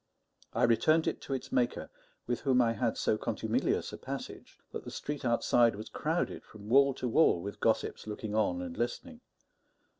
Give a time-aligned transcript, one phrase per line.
[0.53, 1.91] I returned it to its maker,
[2.25, 6.69] with whom I had so contumelious a passage that the street outside was crowded from
[6.69, 9.21] wall to wall with gossips looking on and listening.